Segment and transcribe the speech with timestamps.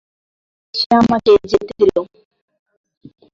[0.03, 2.01] তাই, সে আমাকে যেতে দিলো।